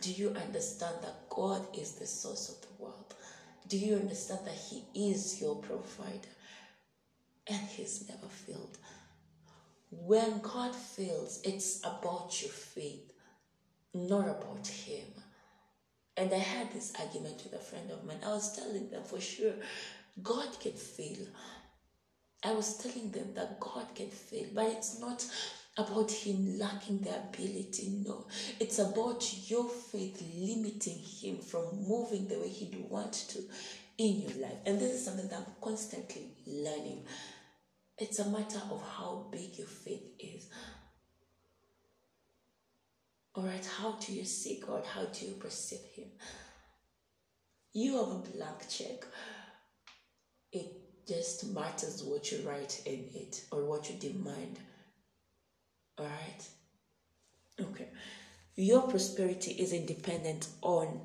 Do 0.00 0.10
you 0.10 0.30
understand 0.30 0.96
that 1.02 1.28
God 1.30 1.66
is 1.78 1.92
the 1.92 2.06
source 2.06 2.48
of 2.48 2.60
the 2.62 2.82
wealth? 2.84 3.14
Do 3.68 3.78
you 3.78 3.94
understand 3.96 4.40
that 4.44 4.54
He 4.54 5.12
is 5.12 5.40
your 5.40 5.56
provider? 5.56 6.28
And 7.46 7.60
He's 7.68 8.08
never 8.08 8.26
failed. 8.26 8.76
When 9.90 10.40
God 10.40 10.74
fails, 10.74 11.40
it's 11.44 11.80
about 11.80 12.42
your 12.42 12.50
faith, 12.50 13.12
not 13.94 14.28
about 14.28 14.66
Him. 14.66 15.06
And 16.16 16.32
I 16.32 16.38
had 16.38 16.72
this 16.72 16.92
argument 16.98 17.42
with 17.44 17.54
a 17.54 17.64
friend 17.64 17.90
of 17.90 18.04
mine. 18.04 18.20
I 18.24 18.28
was 18.28 18.56
telling 18.56 18.88
them 18.88 19.02
for 19.02 19.20
sure, 19.20 19.54
God 20.22 20.58
can 20.60 20.72
fail. 20.72 21.26
I 22.44 22.52
was 22.52 22.76
telling 22.76 23.10
them 23.10 23.34
that 23.34 23.58
God 23.58 23.86
can 23.94 24.10
fail, 24.10 24.46
but 24.54 24.66
it's 24.66 25.00
not 25.00 25.26
about 25.76 26.10
Him 26.10 26.58
lacking 26.58 27.00
the 27.00 27.16
ability. 27.16 28.02
No, 28.04 28.26
it's 28.60 28.78
about 28.78 29.50
your 29.50 29.68
faith 29.68 30.22
limiting 30.36 30.98
Him 30.98 31.38
from 31.38 31.64
moving 31.88 32.28
the 32.28 32.38
way 32.38 32.48
He'd 32.48 32.86
want 32.88 33.12
to 33.30 33.40
in 33.98 34.20
your 34.22 34.42
life. 34.42 34.58
And 34.66 34.78
this 34.78 34.92
is 34.92 35.04
something 35.04 35.28
that 35.28 35.38
I'm 35.38 35.54
constantly 35.60 36.28
learning. 36.46 37.04
It's 37.98 38.18
a 38.18 38.28
matter 38.28 38.60
of 38.70 38.82
how 38.82 39.26
big 39.30 39.56
your 39.58 39.68
faith 39.68 40.02
is. 40.18 40.48
All 43.34 43.42
right, 43.42 43.66
how 43.78 43.92
do 44.00 44.12
you 44.12 44.24
see 44.24 44.62
God? 44.64 44.84
How 44.86 45.06
do 45.06 45.26
you 45.26 45.32
perceive 45.32 45.80
Him? 45.94 46.06
You 47.72 47.96
have 47.96 48.08
a 48.08 48.36
blank 48.36 48.68
check. 48.68 49.04
It 50.52 50.66
just 51.08 51.52
matters 51.52 52.04
what 52.04 52.30
you 52.30 52.48
write 52.48 52.80
in 52.86 53.08
it 53.14 53.42
or 53.50 53.64
what 53.64 53.90
you 53.90 53.96
demand. 53.96 54.60
All 55.98 56.06
right? 56.06 56.48
Okay. 57.60 57.88
Your 58.54 58.82
prosperity 58.82 59.56
isn't 59.58 59.86
dependent 59.86 60.46
on, 60.62 61.00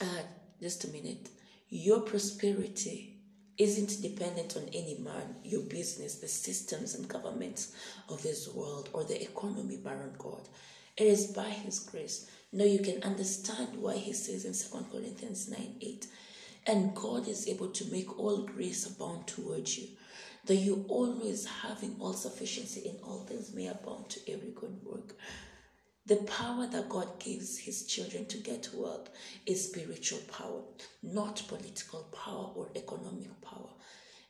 uh, 0.00 0.22
just 0.62 0.84
a 0.84 0.88
minute. 0.88 1.28
Your 1.68 2.00
prosperity 2.00 3.18
isn't 3.58 4.00
dependent 4.00 4.56
on 4.56 4.62
any 4.68 4.96
man, 4.98 5.36
your 5.44 5.62
business, 5.62 6.16
the 6.16 6.28
systems 6.28 6.94
and 6.94 7.06
governments 7.06 7.74
of 8.08 8.22
this 8.22 8.48
world, 8.48 8.88
or 8.94 9.04
the 9.04 9.22
economy, 9.22 9.76
Baron 9.76 10.14
God. 10.18 10.48
It 10.96 11.08
is 11.08 11.26
by 11.26 11.50
His 11.50 11.78
grace. 11.78 12.30
Now 12.52 12.64
you 12.64 12.78
can 12.78 13.02
understand 13.02 13.76
why 13.76 13.96
He 13.96 14.14
says 14.14 14.46
in 14.46 14.54
2 14.54 14.86
Corinthians 14.90 15.48
9 15.50 15.76
8, 15.80 16.06
and 16.66 16.94
God 16.94 17.28
is 17.28 17.46
able 17.48 17.68
to 17.68 17.92
make 17.92 18.18
all 18.18 18.46
grace 18.46 18.86
abound 18.86 19.26
towards 19.26 19.76
you, 19.76 19.88
that 20.46 20.56
you 20.56 20.86
always 20.88 21.44
having 21.44 21.96
all 22.00 22.14
sufficiency 22.14 22.88
in 22.88 22.96
all 23.02 23.20
things 23.20 23.52
may 23.52 23.66
abound 23.66 24.08
to 24.08 24.32
every 24.32 24.52
good 24.54 24.78
work. 24.84 25.14
The 26.06 26.16
power 26.16 26.66
that 26.68 26.88
God 26.88 27.18
gives 27.18 27.58
His 27.58 27.84
children 27.84 28.24
to 28.26 28.38
get 28.38 28.70
wealth 28.72 29.10
is 29.44 29.68
spiritual 29.68 30.20
power, 30.32 30.62
not 31.02 31.42
political 31.46 32.04
power 32.12 32.52
or 32.54 32.70
economic 32.74 33.38
power. 33.42 33.68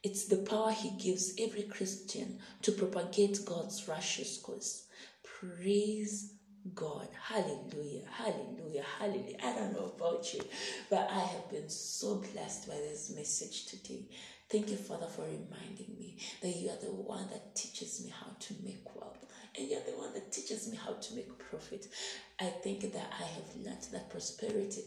It's 0.03 0.25
the 0.25 0.39
power 0.39 0.73
He 0.73 0.91
gives 0.99 1.35
every 1.39 1.63
Christian 1.63 2.41
to 2.63 2.73
propagate 2.73 3.45
God's 3.45 3.87
righteous 3.87 4.39
cause. 4.39 4.87
Praise 5.23 6.33
God. 6.75 7.09
Hallelujah. 7.21 8.03
Hallelujah. 8.11 8.85
Hallelujah. 8.99 9.37
I 9.43 9.53
don't 9.53 9.73
know 9.73 9.93
about 9.97 10.33
you, 10.35 10.41
but 10.91 11.09
I 11.11 11.21
have 11.21 11.51
been 11.51 11.69
so 11.69 12.17
blessed 12.33 12.69
by 12.69 12.75
this 12.75 13.13
message 13.15 13.67
today. 13.67 14.07
Thank 14.49 14.71
you, 14.71 14.77
Father, 14.77 15.07
for 15.07 15.23
reminding 15.23 15.97
me 15.99 16.19
that 16.41 16.49
you 16.57 16.69
are 16.71 16.81
the 16.81 16.93
one 16.93 17.27
that 17.33 17.55
teaches 17.55 18.05
me 18.05 18.11
how 18.11 18.29
to 18.39 18.55
make 18.65 18.85
wealth. 18.95 19.25
And 19.59 19.69
you're 19.69 19.81
the 19.81 19.97
one 19.97 20.13
that 20.13 20.31
teaches 20.31 20.71
me 20.71 20.77
how 20.77 20.93
to 20.93 21.15
make 21.15 21.39
profit. 21.39 21.87
I 22.39 22.45
think 22.45 22.93
that 22.93 23.13
I 23.19 23.25
have 23.25 23.57
learned 23.65 23.87
that 23.93 24.11
prosperity 24.11 24.83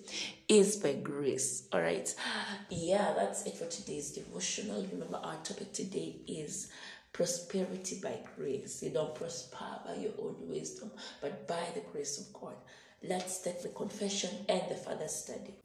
is 0.48 0.78
by 0.78 0.94
grace. 0.94 1.68
All 1.74 1.82
right. 1.82 2.14
Yeah, 2.70 3.14
that's 3.18 3.46
it 3.48 3.58
for 3.58 3.66
today's 3.66 4.12
devotional. 4.12 4.86
Remember, 4.92 5.20
our 5.24 5.38
topic 5.44 5.74
today 5.74 6.18
is 6.28 6.70
prosperity 7.14 8.00
by 8.02 8.20
grace. 8.36 8.82
You 8.84 8.92
don't 8.92 9.16
prosper 9.16 9.66
by 9.86 9.96
your 9.96 10.14
own 10.20 10.36
wisdom, 10.48 10.92
but 11.22 11.48
by 11.48 11.64
the 11.74 11.82
grace 11.92 12.20
of 12.20 12.34
God. 12.34 12.56
Let's 13.04 13.42
take 13.42 13.62
the 13.62 13.70
confession 13.70 14.30
and 14.48 14.62
the 14.70 14.76
further 14.76 15.08
study. 15.08 15.56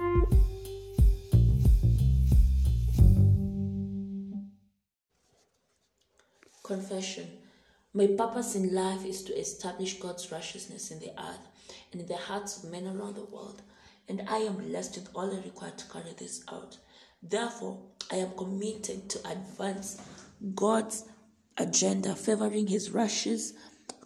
Confession. 6.63 7.29
My 7.93 8.09
purpose 8.09 8.57
in 8.57 8.75
life 8.75 9.05
is 9.05 9.23
to 9.25 9.39
establish 9.39 10.01
God's 10.01 10.33
righteousness 10.33 10.91
in 10.91 10.99
the 10.99 11.11
earth 11.11 11.47
and 11.93 12.01
in 12.01 12.09
the 12.09 12.17
hearts 12.17 12.63
of 12.65 12.71
men 12.71 12.87
around 12.87 13.15
the 13.17 13.25
world, 13.25 13.63
and 14.09 14.23
I 14.29 14.39
am 14.39 14.55
blessed 14.57 14.97
with 14.97 15.09
all 15.15 15.33
I 15.33 15.41
require 15.45 15.71
to 15.71 15.91
carry 15.91 16.13
this 16.19 16.43
out. 16.51 16.79
Therefore, 17.23 17.79
I 18.11 18.17
am 18.17 18.31
committed 18.37 19.09
to 19.11 19.31
advance 19.31 20.01
God's 20.55 21.05
agenda, 21.59 22.15
favoring 22.15 22.67
his 22.67 22.91
righteous 22.91 23.53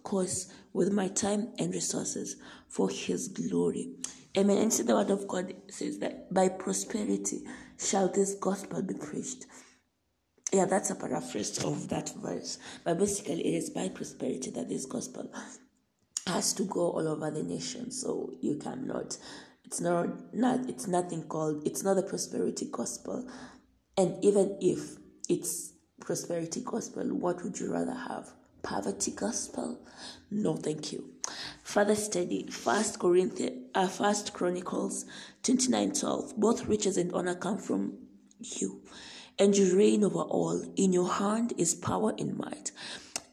course 0.03 0.51
with 0.73 0.91
my 0.91 1.07
time 1.07 1.49
and 1.57 1.73
resources 1.73 2.35
for 2.67 2.89
his 2.89 3.27
glory. 3.27 3.95
Amen. 4.37 4.57
And 4.57 4.71
see, 4.71 4.83
the 4.83 4.95
word 4.95 5.09
of 5.09 5.27
God 5.27 5.53
says 5.69 5.99
that 5.99 6.33
by 6.33 6.49
prosperity 6.49 7.41
shall 7.77 8.09
this 8.09 8.35
gospel 8.35 8.81
be 8.81 8.93
preached. 8.93 9.45
Yeah, 10.51 10.65
that's 10.65 10.89
a 10.89 10.95
paraphrase 10.95 11.63
of 11.63 11.89
that 11.89 12.11
verse. 12.15 12.57
But 12.83 12.99
basically, 12.99 13.41
it 13.45 13.57
is 13.57 13.69
by 13.69 13.89
prosperity 13.89 14.51
that 14.51 14.69
this 14.69 14.85
gospel 14.85 15.31
has 16.27 16.53
to 16.53 16.63
go 16.63 16.91
all 16.91 17.07
over 17.07 17.31
the 17.31 17.43
nation. 17.43 17.91
So 17.91 18.31
you 18.41 18.55
cannot. 18.55 19.17
It's 19.65 19.81
not 19.81 20.33
not. 20.33 20.69
It's 20.69 20.87
nothing 20.87 21.23
called. 21.23 21.65
It's 21.65 21.83
not 21.83 21.95
the 21.95 22.03
prosperity 22.03 22.67
gospel. 22.71 23.27
And 23.97 24.23
even 24.23 24.57
if 24.61 24.97
it's 25.27 25.68
prosperity 25.99 26.61
gospel, 26.63 27.03
what 27.07 27.43
would 27.43 27.59
you 27.59 27.71
rather 27.71 27.93
have? 27.93 28.31
Poverty 28.61 29.11
gospel? 29.11 29.79
No, 30.31 30.55
thank 30.55 30.91
you. 30.91 31.09
Further 31.63 31.95
study, 31.95 32.47
First 32.47 32.99
Corinthians, 32.99 33.67
uh, 33.73 33.87
First 33.87 34.33
Chronicles 34.33 35.05
twenty 35.43 35.69
nine 35.69 35.93
twelve. 35.93 36.35
Both 36.35 36.65
riches 36.65 36.97
and 36.97 37.13
honor 37.13 37.35
come 37.35 37.57
from 37.57 37.97
you, 38.41 38.81
and 39.37 39.55
you 39.55 39.77
reign 39.77 40.03
over 40.03 40.19
all. 40.21 40.63
In 40.75 40.91
your 40.91 41.09
hand 41.09 41.53
is 41.57 41.73
power 41.75 42.13
and 42.17 42.37
might. 42.37 42.71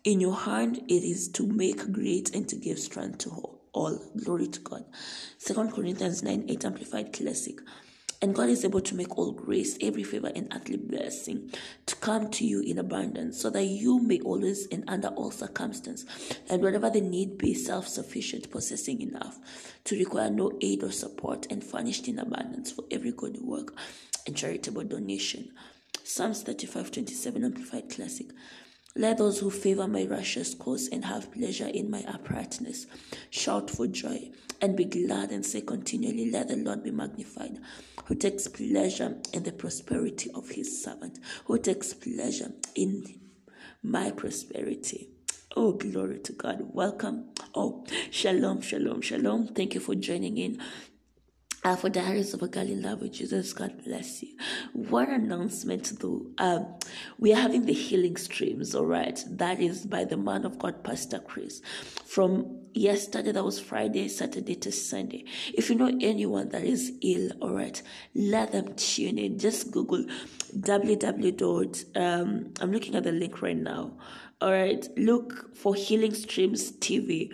In 0.04 0.20
your 0.20 0.36
hand 0.36 0.82
it 0.88 1.02
is 1.02 1.28
to 1.30 1.46
make 1.46 1.90
great 1.92 2.34
and 2.34 2.48
to 2.48 2.56
give 2.56 2.78
strength 2.78 3.18
to 3.18 3.30
all. 3.72 4.00
Glory 4.24 4.46
to 4.48 4.60
God. 4.60 4.84
Second 5.38 5.72
Corinthians 5.72 6.22
9 6.22 6.46
8 6.48 6.64
Amplified 6.64 7.12
Classic. 7.12 7.58
And 8.22 8.34
God 8.34 8.48
is 8.48 8.64
able 8.64 8.80
to 8.80 8.94
make 8.94 9.16
all 9.18 9.32
grace, 9.32 9.76
every 9.80 10.02
favor, 10.02 10.32
and 10.34 10.50
earthly 10.54 10.78
blessing 10.78 11.52
to 11.84 11.96
come 11.96 12.30
to 12.30 12.46
you 12.46 12.60
in 12.60 12.78
abundance, 12.78 13.40
so 13.40 13.50
that 13.50 13.64
you 13.64 14.00
may 14.00 14.20
always 14.20 14.66
and 14.68 14.84
under 14.88 15.08
all 15.08 15.30
circumstances, 15.30 16.06
and 16.48 16.62
wherever 16.62 16.88
the 16.88 17.00
need 17.00 17.36
be, 17.36 17.52
self 17.52 17.86
sufficient, 17.86 18.50
possessing 18.50 19.02
enough 19.02 19.38
to 19.84 19.98
require 19.98 20.30
no 20.30 20.52
aid 20.62 20.82
or 20.82 20.90
support, 20.90 21.46
and 21.50 21.62
furnished 21.62 22.08
in 22.08 22.18
abundance 22.18 22.72
for 22.72 22.84
every 22.90 23.12
good 23.12 23.40
work 23.42 23.76
and 24.26 24.36
charitable 24.36 24.84
donation. 24.84 25.50
Psalms 26.02 26.42
35 26.42 26.92
27 26.92 27.44
Amplified 27.44 27.90
Classic. 27.90 28.28
Let 28.96 29.18
those 29.18 29.40
who 29.40 29.50
favor 29.50 29.86
my 29.86 30.06
righteous 30.06 30.54
cause 30.54 30.88
and 30.88 31.04
have 31.04 31.30
pleasure 31.30 31.66
in 31.66 31.90
my 31.90 32.02
uprightness 32.08 32.86
shout 33.28 33.70
for 33.70 33.86
joy 33.86 34.30
and 34.62 34.74
be 34.74 34.86
glad 34.86 35.32
and 35.32 35.44
say 35.44 35.60
continually, 35.60 36.30
Let 36.30 36.48
the 36.48 36.56
Lord 36.56 36.82
be 36.82 36.90
magnified, 36.90 37.58
who 38.06 38.14
takes 38.14 38.48
pleasure 38.48 39.18
in 39.34 39.42
the 39.42 39.52
prosperity 39.52 40.30
of 40.34 40.48
his 40.48 40.82
servant, 40.82 41.18
who 41.44 41.58
takes 41.58 41.92
pleasure 41.92 42.52
in 42.74 43.04
my 43.82 44.12
prosperity. 44.12 45.10
Oh, 45.54 45.72
glory 45.72 46.18
to 46.20 46.32
God. 46.32 46.62
Welcome. 46.72 47.30
Oh, 47.54 47.84
shalom, 48.10 48.62
shalom, 48.62 49.02
shalom. 49.02 49.48
Thank 49.48 49.74
you 49.74 49.80
for 49.80 49.94
joining 49.94 50.38
in 50.38 50.58
uh, 51.66 51.74
for 51.74 51.88
Diaries 51.88 52.32
of 52.32 52.42
a 52.42 52.46
Girl 52.46 52.62
in 52.62 52.80
Love 52.80 53.00
with 53.00 53.14
Jesus, 53.14 53.52
God 53.52 53.82
bless 53.84 54.22
you. 54.22 54.28
One 54.72 55.10
announcement 55.10 55.98
though. 55.98 56.26
Um, 56.38 56.76
we 57.18 57.32
are 57.32 57.40
having 57.40 57.66
the 57.66 57.72
healing 57.72 58.16
streams, 58.16 58.72
all 58.72 58.86
right? 58.86 59.20
That 59.28 59.58
is 59.58 59.84
by 59.84 60.04
the 60.04 60.16
man 60.16 60.44
of 60.44 60.60
God, 60.60 60.84
Pastor 60.84 61.18
Chris. 61.18 61.62
From 62.04 62.60
yesterday, 62.72 63.32
that 63.32 63.44
was 63.44 63.58
Friday, 63.58 64.06
Saturday 64.06 64.54
to 64.54 64.70
Sunday. 64.70 65.24
If 65.54 65.68
you 65.68 65.74
know 65.74 65.90
anyone 66.00 66.50
that 66.50 66.62
is 66.62 66.92
ill, 67.02 67.32
all 67.40 67.54
right, 67.54 67.82
let 68.14 68.52
them 68.52 68.72
tune 68.76 69.18
in. 69.18 69.36
Just 69.36 69.72
Google 69.72 70.04
www. 70.56 71.96
Um, 71.96 72.54
I'm 72.60 72.70
looking 72.70 72.94
at 72.94 73.02
the 73.02 73.10
link 73.10 73.42
right 73.42 73.56
now. 73.56 73.98
All 74.40 74.52
right, 74.52 74.86
look 74.96 75.56
for 75.56 75.74
Healing 75.74 76.14
Streams 76.14 76.70
TV 76.70 77.32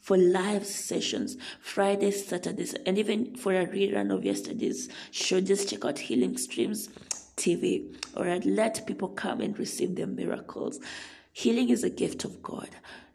for 0.00 0.16
live 0.16 0.66
sessions 0.66 1.36
Fridays, 1.60 2.26
Saturdays, 2.26 2.74
and 2.86 2.98
even 2.98 3.34
for 3.36 3.54
a 3.54 3.66
rerun 3.66 4.12
of 4.12 4.24
yesterday's 4.24 4.88
show. 5.10 5.40
Just 5.40 5.68
check 5.68 5.84
out 5.84 5.98
Healing 5.98 6.36
Streams 6.36 6.88
TV. 7.36 7.94
All 8.16 8.24
right, 8.24 8.44
let 8.44 8.86
people 8.86 9.08
come 9.08 9.40
and 9.40 9.58
receive 9.58 9.94
their 9.94 10.06
miracles. 10.06 10.80
Healing 11.32 11.70
is 11.70 11.84
a 11.84 11.90
gift 11.90 12.24
of 12.24 12.42
God, 12.42 12.68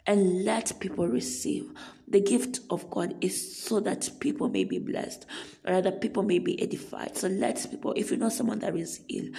and 0.08 0.46
let 0.46 0.80
people 0.80 1.08
receive. 1.08 1.70
The 2.08 2.22
gift 2.22 2.60
of 2.70 2.90
God 2.92 3.16
is 3.22 3.64
so 3.64 3.80
that 3.82 4.10
people 4.20 4.48
may 4.48 4.64
be 4.64 4.80
blessed, 4.80 5.26
or 5.66 5.82
that 5.82 6.02
people 6.02 6.24
may 6.24 6.40
be 6.40 6.62
edified. 6.62 7.18
So 7.18 7.28
let 7.28 7.68
people, 7.70 7.94
if 7.98 8.12
you 8.12 8.18
know 8.18 8.30
someone 8.30 8.60
that 8.60 8.76
is 8.76 9.02
ill, 9.10 9.30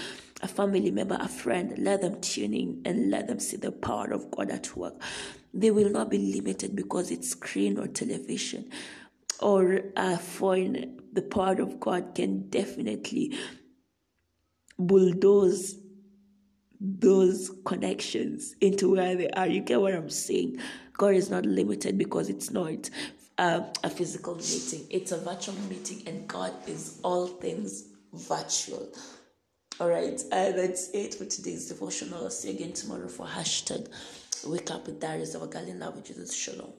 a 0.42 0.48
family 0.48 0.90
member, 0.90 1.16
a 1.18 1.28
friend, 1.28 1.78
let 1.78 2.02
them 2.02 2.20
tune 2.20 2.54
in 2.54 2.82
and 2.84 3.10
let 3.10 3.28
them 3.28 3.40
see 3.40 3.56
the 3.56 3.72
power 3.72 4.12
of 4.12 4.30
God 4.30 4.50
at 4.50 4.76
work. 4.76 5.00
They 5.56 5.70
will 5.70 5.90
not 5.90 6.10
be 6.10 6.18
limited 6.18 6.76
because 6.76 7.10
it's 7.10 7.30
screen 7.30 7.78
or 7.78 7.86
television 7.86 8.70
or 9.40 9.80
a 9.96 10.18
phone. 10.18 11.00
The 11.12 11.22
power 11.22 11.60
of 11.62 11.80
God 11.80 12.14
can 12.14 12.50
definitely 12.50 13.36
bulldoze 14.78 15.76
those 16.78 17.50
connections 17.64 18.54
into 18.60 18.92
where 18.92 19.16
they 19.16 19.30
are. 19.30 19.46
You 19.46 19.60
get 19.60 19.80
what 19.80 19.94
I'm 19.94 20.10
saying? 20.10 20.60
God 20.92 21.14
is 21.14 21.30
not 21.30 21.46
limited 21.46 21.96
because 21.96 22.28
it's 22.28 22.50
not 22.50 22.90
uh, 23.38 23.60
a 23.82 23.90
physical 23.90 24.34
meeting, 24.34 24.86
it's 24.90 25.12
a 25.12 25.18
virtual 25.18 25.54
meeting, 25.68 26.02
and 26.06 26.26
God 26.26 26.52
is 26.66 27.00
all 27.02 27.26
things 27.26 27.84
virtual. 28.12 28.88
All 29.78 29.88
right, 29.88 30.18
uh, 30.32 30.52
that's 30.52 30.90
it 30.90 31.14
for 31.14 31.26
today's 31.26 31.68
devotional. 31.68 32.24
I'll 32.24 32.30
see 32.30 32.50
you 32.50 32.54
again 32.56 32.72
tomorrow 32.72 33.08
for 33.08 33.26
hashtag 33.26 33.88
wake 34.48 34.70
up 34.70 34.86
with 34.86 35.00
Diaries 35.00 35.34
of 35.34 35.42
a 35.42 35.46
Girl 35.46 35.66
in 35.66 35.78
Love 35.80 35.96
with 35.96 36.06
Jesus. 36.06 36.34
Shalom. 36.34 36.72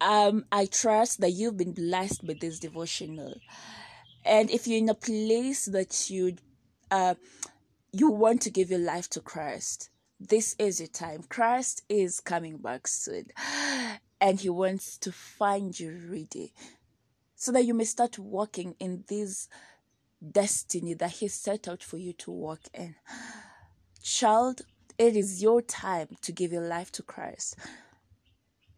Um, 0.00 0.44
I 0.52 0.66
trust 0.66 1.20
that 1.20 1.32
you've 1.32 1.56
been 1.56 1.72
blessed 1.72 2.22
with 2.22 2.40
this 2.40 2.58
devotional, 2.58 3.34
and 4.24 4.50
if 4.50 4.66
you're 4.66 4.78
in 4.78 4.88
a 4.88 4.94
place 4.94 5.66
that 5.66 6.08
you, 6.10 6.36
uh, 6.90 7.14
you 7.92 8.10
want 8.10 8.42
to 8.42 8.50
give 8.50 8.70
your 8.70 8.78
life 8.78 9.10
to 9.10 9.20
Christ, 9.20 9.90
this 10.20 10.54
is 10.58 10.80
your 10.80 10.88
time. 10.88 11.24
Christ 11.28 11.82
is 11.88 12.20
coming 12.20 12.58
back 12.58 12.86
soon, 12.86 13.26
and 14.20 14.40
he 14.40 14.48
wants 14.48 14.96
to 14.98 15.12
find 15.12 15.78
you 15.78 15.98
ready 16.08 16.52
so 17.34 17.52
that 17.52 17.64
you 17.64 17.74
may 17.74 17.84
start 17.84 18.18
walking 18.18 18.74
in 18.80 19.04
this 19.08 19.48
destiny 20.32 20.94
that 20.94 21.12
he 21.12 21.28
set 21.28 21.68
out 21.68 21.82
for 21.82 21.96
you 21.96 22.12
to 22.14 22.30
walk 22.30 22.60
in. 22.74 22.94
Child, 24.02 24.62
it 24.98 25.16
is 25.16 25.42
your 25.42 25.62
time 25.62 26.08
to 26.22 26.32
give 26.32 26.52
your 26.52 26.66
life 26.66 26.92
to 26.92 27.02
Christ. 27.02 27.56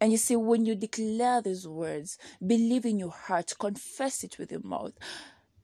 And 0.01 0.11
you 0.11 0.17
see, 0.17 0.35
when 0.35 0.65
you 0.65 0.75
declare 0.75 1.41
these 1.41 1.67
words, 1.67 2.17
believe 2.45 2.85
in 2.85 2.99
your 2.99 3.11
heart, 3.11 3.53
confess 3.59 4.23
it 4.23 4.37
with 4.37 4.51
your 4.51 4.63
mouth, 4.63 4.93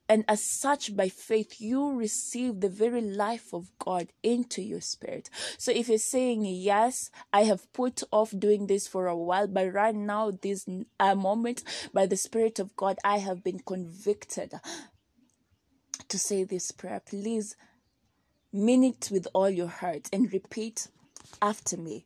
and 0.08 0.24
as 0.28 0.44
such, 0.44 0.96
by 0.96 1.10
faith, 1.10 1.60
you 1.60 1.94
receive 1.94 2.60
the 2.60 2.70
very 2.70 3.02
life 3.02 3.54
of 3.54 3.72
God 3.80 4.10
into 4.22 4.62
your 4.62 4.82
spirit. 4.82 5.32
So 5.58 5.72
if 5.72 5.90
you're 5.90 5.98
saying, 5.98 6.46
Yes, 6.46 7.10
I 7.34 7.44
have 7.46 7.72
put 7.74 8.04
off 8.12 8.32
doing 8.38 8.68
this 8.68 8.88
for 8.88 9.08
a 9.08 9.18
while, 9.18 9.48
but 9.48 9.74
right 9.74 9.96
now, 9.96 10.32
this 10.42 10.68
uh, 11.00 11.16
moment, 11.16 11.64
by 11.92 12.06
the 12.06 12.18
Spirit 12.18 12.60
of 12.60 12.76
God, 12.76 12.98
I 13.04 13.18
have 13.18 13.44
been 13.44 13.60
convicted 13.60 14.54
to 16.10 16.20
say 16.20 16.44
this 16.44 16.72
prayer. 16.72 17.02
Please 17.06 17.56
mean 18.52 18.84
it 18.84 19.10
with 19.12 19.28
all 19.34 19.50
your 19.50 19.68
heart 19.68 20.10
and 20.14 20.32
repeat 20.32 20.88
after 21.42 21.78
me. 21.78 22.06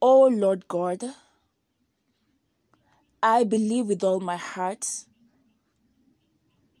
Oh 0.00 0.26
Lord 0.26 0.68
God, 0.68 1.02
I 3.22 3.44
believe 3.44 3.86
with 3.86 4.02
all 4.02 4.20
my 4.20 4.36
heart 4.36 4.86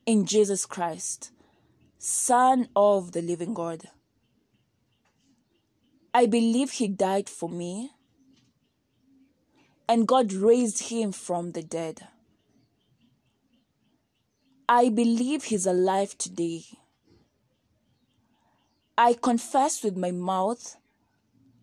in 0.06 0.26
Jesus 0.26 0.66
Christ, 0.66 1.30
Son 1.98 2.68
of 2.74 3.12
the 3.12 3.22
living 3.22 3.54
God. 3.54 3.84
I 6.12 6.26
believe 6.26 6.72
He 6.72 6.88
died 6.88 7.28
for 7.28 7.48
me 7.48 7.92
and 9.88 10.08
God 10.08 10.32
raised 10.32 10.90
Him 10.90 11.12
from 11.12 11.52
the 11.52 11.62
dead. 11.62 12.08
I 14.74 14.88
believe 14.88 15.44
He's 15.44 15.66
alive 15.66 16.16
today. 16.16 16.64
I 18.96 19.12
confess 19.12 19.82
with 19.84 19.98
my 19.98 20.12
mouth 20.12 20.76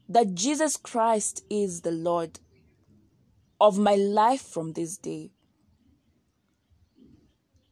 that 0.08 0.36
Jesus 0.36 0.78
Christ 0.78 1.44
is 1.50 1.82
the 1.82 1.92
Lord 1.92 2.40
of 3.60 3.80
my 3.80 3.96
life 3.96 4.42
from 4.42 4.74
this 4.74 4.96
day 4.96 5.32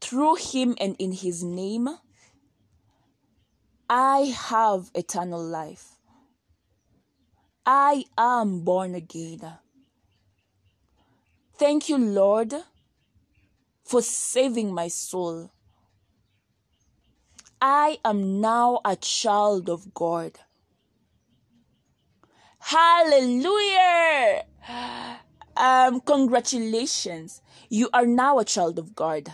through 0.02 0.36
him 0.36 0.76
and 0.80 0.95
in 0.97 1.12
his 1.12 1.43
name, 1.43 1.88
I 3.88 4.34
have 4.50 4.89
eternal 4.95 5.43
life. 5.43 5.97
I 7.63 8.06
am 8.17 8.62
born 8.62 8.95
again. 8.95 9.41
Thank 11.58 11.89
you, 11.89 12.00
Lord, 12.00 12.56
for 13.88 14.02
saving 14.02 14.73
my 14.73 14.89
soul. 14.89 15.50
I 17.62 18.00
am 18.04 18.41
now 18.41 18.82
a 18.84 18.95
child 18.97 19.69
of 19.69 19.93
God. 19.93 20.34
Hallelujah! 22.60 24.43
Um, 25.56 26.02
congratulations. 26.02 27.41
You 27.69 27.89
are 27.93 28.06
now 28.06 28.38
a 28.39 28.45
child 28.45 28.78
of 28.78 28.93
God. 28.93 29.34